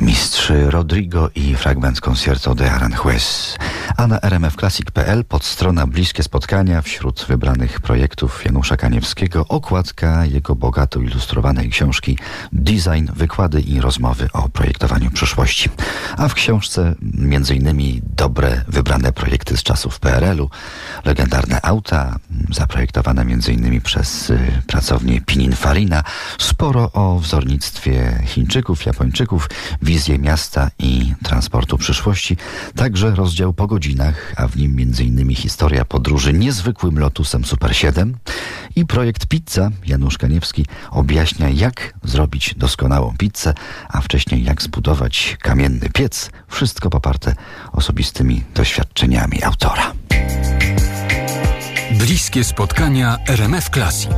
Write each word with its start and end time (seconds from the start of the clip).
Mistrz 0.00 0.50
Rodrigo 0.70 1.30
i 1.34 1.54
fragment 1.54 1.96
z 1.96 2.00
koncertu 2.00 2.54
de 2.54 2.70
Aranjuez. 2.70 3.56
A 4.02 4.06
na 4.06 4.18
rmfclassic.pl 4.22 5.24
podstrona 5.24 5.86
Bliskie 5.86 6.22
Spotkania 6.22 6.82
wśród 6.82 7.24
wybranych 7.28 7.80
projektów 7.80 8.44
Janusza 8.44 8.76
Kaniewskiego 8.76 9.46
okładka 9.48 10.24
jego 10.24 10.54
bogato 10.54 11.00
ilustrowanej 11.00 11.70
książki 11.70 12.18
Design, 12.52 13.06
wykłady 13.14 13.60
i 13.60 13.80
rozmowy 13.80 14.28
o 14.32 14.48
projektowaniu 14.48 15.10
przyszłości. 15.10 15.70
A 16.16 16.28
w 16.28 16.34
książce 16.34 16.94
innymi 17.54 18.02
dobre 18.16 18.64
wybrane 18.68 19.12
projekty 19.12 19.56
z 19.56 19.62
czasów 19.62 20.00
PRL-u, 20.00 20.50
legendarne 21.04 21.60
auta 21.62 22.16
zaprojektowane 22.50 23.24
innymi 23.52 23.80
przez 23.80 24.30
y, 24.30 24.62
pracownię 24.66 25.20
Pininfarina, 25.20 26.04
sporo 26.38 26.92
o 26.92 27.18
wzornictwie 27.18 28.22
Chińczyków, 28.26 28.86
Japończyków, 28.86 29.50
wizję 29.82 30.18
miasta 30.18 30.70
i 30.78 31.14
transportu 31.22 31.78
przyszłości, 31.78 32.36
także 32.74 33.14
rozdział 33.14 33.52
po 33.52 33.66
a 34.36 34.48
w 34.48 34.56
nim 34.56 34.76
m.in. 34.78 35.34
historia 35.34 35.84
podróży 35.84 36.32
niezwykłym 36.32 36.98
lotusem 36.98 37.44
Super 37.44 37.76
7 37.76 38.16
i 38.76 38.86
projekt 38.86 39.26
Pizza. 39.26 39.70
Janusz 39.86 40.18
Kaniewski 40.18 40.66
objaśnia, 40.90 41.48
jak 41.48 41.94
zrobić 42.04 42.54
doskonałą 42.54 43.14
pizzę, 43.18 43.54
a 43.88 44.00
wcześniej 44.00 44.44
jak 44.44 44.62
zbudować 44.62 45.36
kamienny 45.40 45.90
piec. 45.90 46.30
Wszystko 46.48 46.90
poparte 46.90 47.34
osobistymi 47.72 48.42
doświadczeniami 48.54 49.42
autora. 49.42 49.92
Bliskie 51.98 52.44
spotkania 52.44 53.18
RMF 53.28 53.70
Classic. 53.70 54.12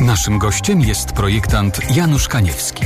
Naszym 0.00 0.38
gościem 0.38 0.80
jest 0.80 1.12
projektant 1.12 1.96
Janusz 1.96 2.28
Kaniewski. 2.28 2.84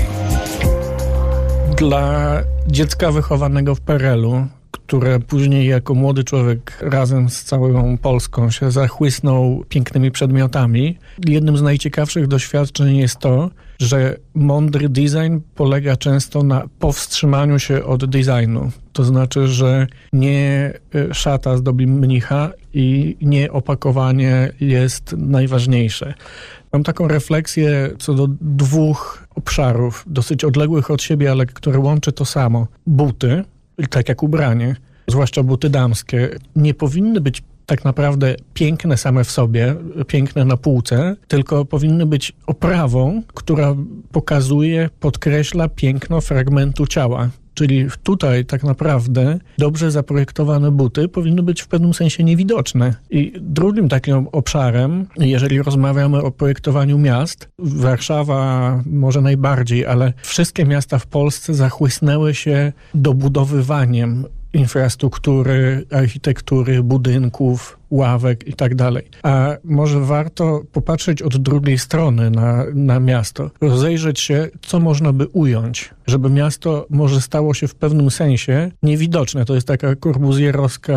Dla 1.76 2.34
dziecka 2.66 3.12
wychowanego 3.12 3.74
w 3.74 3.80
PRL-u, 3.80 4.46
które 4.94 5.20
później 5.20 5.66
jako 5.68 5.94
młody 5.94 6.24
człowiek 6.24 6.78
razem 6.80 7.30
z 7.30 7.44
całą 7.44 7.98
Polską 7.98 8.50
się 8.50 8.70
zachłysnął 8.70 9.64
pięknymi 9.68 10.10
przedmiotami, 10.10 10.98
jednym 11.26 11.56
z 11.56 11.62
najciekawszych 11.62 12.26
doświadczeń 12.26 12.96
jest 12.96 13.18
to, 13.18 13.50
że 13.78 14.16
mądry 14.34 14.88
design 14.88 15.38
polega 15.54 15.96
często 15.96 16.42
na 16.42 16.64
powstrzymaniu 16.78 17.58
się 17.58 17.84
od 17.84 18.04
designu. 18.04 18.70
To 18.92 19.04
znaczy, 19.04 19.46
że 19.46 19.86
nie 20.12 20.72
y, 20.94 21.14
szata 21.14 21.56
zdobi 21.56 21.86
mnicha 21.86 22.50
i 22.74 23.16
nie 23.20 23.52
opakowanie 23.52 24.52
jest 24.60 25.14
najważniejsze. 25.18 26.14
Mam 26.72 26.82
taką 26.82 27.08
refleksję 27.08 27.90
co 27.98 28.14
do 28.14 28.28
dwóch 28.40 29.28
obszarów, 29.34 30.04
dosyć 30.06 30.44
odległych 30.44 30.90
od 30.90 31.02
siebie, 31.02 31.30
ale 31.30 31.46
które 31.46 31.78
łączy 31.78 32.12
to 32.12 32.24
samo. 32.24 32.66
Buty, 32.86 33.44
tak 33.90 34.08
jak 34.08 34.22
ubranie, 34.22 34.76
zwłaszcza 35.08 35.42
buty 35.42 35.70
damskie, 35.70 36.28
nie 36.56 36.74
powinny 36.74 37.20
być 37.20 37.42
tak 37.66 37.84
naprawdę 37.84 38.34
piękne 38.54 38.96
same 38.96 39.24
w 39.24 39.30
sobie, 39.30 39.74
piękne 40.06 40.44
na 40.44 40.56
półce, 40.56 41.16
tylko 41.28 41.64
powinny 41.64 42.06
być 42.06 42.32
oprawą, 42.46 43.22
która 43.34 43.74
pokazuje, 44.12 44.90
podkreśla 45.00 45.68
piękno 45.68 46.20
fragmentu 46.20 46.86
ciała. 46.86 47.30
Czyli 47.54 47.86
tutaj 48.02 48.44
tak 48.44 48.64
naprawdę 48.64 49.38
dobrze 49.58 49.90
zaprojektowane 49.90 50.70
buty 50.70 51.08
powinny 51.08 51.42
być 51.42 51.62
w 51.62 51.68
pewnym 51.68 51.94
sensie 51.94 52.24
niewidoczne. 52.24 52.94
I 53.10 53.32
drugim 53.40 53.88
takim 53.88 54.28
obszarem, 54.32 55.06
jeżeli 55.16 55.62
rozmawiamy 55.62 56.22
o 56.22 56.30
projektowaniu 56.30 56.98
miast, 56.98 57.48
Warszawa 57.58 58.82
może 58.86 59.20
najbardziej, 59.20 59.86
ale 59.86 60.12
wszystkie 60.22 60.64
miasta 60.64 60.98
w 60.98 61.06
Polsce 61.06 61.54
zachłysnęły 61.54 62.34
się 62.34 62.72
dobudowywaniem 62.94 64.24
infrastruktury, 64.54 65.86
architektury, 65.90 66.82
budynków, 66.82 67.78
ławek 67.94 68.48
i 68.48 68.52
tak 68.52 68.74
dalej. 68.74 69.08
A 69.22 69.56
może 69.64 70.00
warto 70.00 70.62
popatrzeć 70.72 71.22
od 71.22 71.36
drugiej 71.36 71.78
strony 71.78 72.30
na, 72.30 72.64
na 72.74 73.00
miasto, 73.00 73.50
rozejrzeć 73.60 74.20
się, 74.20 74.48
co 74.62 74.80
można 74.80 75.12
by 75.12 75.26
ująć, 75.26 75.90
żeby 76.06 76.30
miasto 76.30 76.86
może 76.90 77.20
stało 77.20 77.54
się 77.54 77.68
w 77.68 77.74
pewnym 77.74 78.10
sensie 78.10 78.70
niewidoczne. 78.82 79.44
To 79.44 79.54
jest 79.54 79.66
taka 79.66 79.96
kurbuzjerowska 79.96 80.94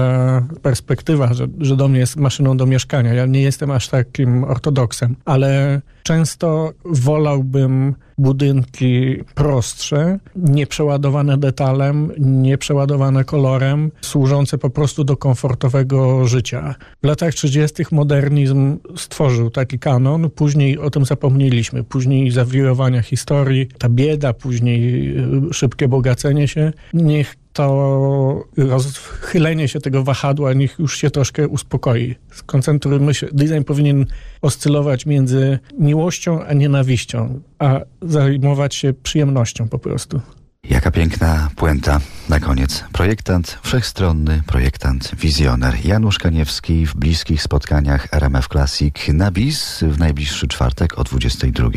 perspektywa, 0.62 1.34
że, 1.34 1.48
że 1.60 1.76
dom 1.76 1.96
jest 1.96 2.16
maszyną 2.16 2.58
do 2.58 2.66
mieszkania. 2.66 3.14
Ja 3.14 3.26
nie 3.26 3.42
jestem 3.42 3.72
aż 3.72 3.88
takim 3.88 4.44
ortodoksem, 4.44 5.16
ale 5.26 5.82
często 6.04 6.74
wolałbym 6.86 7.96
budynki 8.18 9.24
prostsze, 9.36 10.20
nieprzeładowane 10.36 11.38
detalem, 11.38 12.12
nieprzeładowane 12.18 13.24
kolorem, 13.24 13.92
służące 14.02 14.58
po 14.58 14.70
prostu 14.70 15.04
do 15.04 15.18
komfortowego 15.18 16.28
życia. 16.28 16.76
W 17.04 17.08
latach 17.08 17.34
30. 17.34 17.84
modernizm 17.92 18.78
stworzył 18.96 19.50
taki 19.50 19.80
kanon, 19.80 20.30
później 20.30 20.78
o 20.78 20.90
tym 20.90 21.06
zapomnieliśmy. 21.06 21.84
Później 21.84 22.32
zawirowania 22.32 23.02
historii, 23.02 23.68
ta 23.78 23.90
bieda, 23.90 24.34
później 24.34 25.10
y, 25.50 25.54
szybkie 25.54 25.88
bogacenie 25.88 26.48
się. 26.48 26.74
Niech 26.94 27.36
to 27.58 28.44
rozchylenie 28.58 29.68
się 29.68 29.80
tego 29.80 30.04
wahadła 30.04 30.54
niech 30.54 30.80
już 30.80 30.98
się 30.98 31.12
troszkę 31.12 31.48
uspokoi. 31.48 32.16
Skoncentrujmy 32.32 33.14
się. 33.14 33.28
Design 33.32 33.64
powinien 33.64 34.06
oscylować 34.42 35.06
między 35.06 35.60
miłością 35.80 36.44
a 36.46 36.54
nienawiścią, 36.54 37.40
a 37.60 37.80
zajmować 38.02 38.76
się 38.76 38.94
przyjemnością 38.94 39.70
po 39.70 39.80
prostu. 39.80 40.22
Jaka 40.70 40.92
piękna 40.92 41.50
puenta 41.56 42.00
na 42.30 42.40
koniec. 42.40 42.84
Projektant, 42.94 43.60
wszechstronny 43.64 44.44
projektant, 44.48 45.12
wizjoner 45.16 45.86
Janusz 45.86 46.18
Kaniewski 46.18 46.86
w 46.86 46.96
bliskich 46.96 47.42
spotkaniach 47.42 48.08
RMF 48.12 48.48
Classic 48.48 48.96
na 49.14 49.32
BIS 49.32 49.84
w 49.88 50.00
najbliższy 50.00 50.48
czwartek 50.48 51.00
o 51.00 51.04
22. 51.04 51.70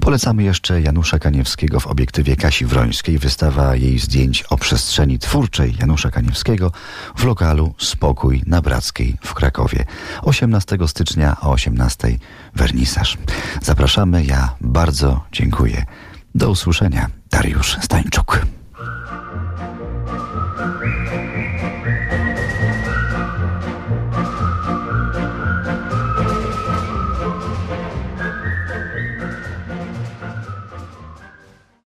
Polecamy 0.00 0.42
jeszcze 0.42 0.80
Janusza 0.80 1.18
Kaniewskiego 1.18 1.80
w 1.80 1.86
obiektywie 1.86 2.36
Kasi 2.36 2.64
Wrońskiej. 2.64 3.18
Wystawa 3.18 3.76
jej 3.76 3.98
zdjęć 3.98 4.42
o 4.42 4.56
przestrzeni 4.56 5.18
twórczej 5.18 5.74
Janusza 5.80 6.10
Kaniewskiego 6.10 6.72
w 7.16 7.24
lokalu 7.24 7.74
Spokój 7.78 8.42
na 8.46 8.62
Brackiej 8.62 9.16
w 9.20 9.34
Krakowie. 9.34 9.84
18 10.22 10.78
stycznia 10.86 11.36
o 11.40 11.50
18 11.50 12.18
wernisaż. 12.54 13.18
Zapraszamy, 13.62 14.24
ja 14.24 14.56
bardzo 14.60 15.24
dziękuję. 15.32 15.84
Do 16.34 16.50
usłyszenia. 16.50 17.10
Dariusz 17.36 17.76
Stańczuk. 17.82 18.55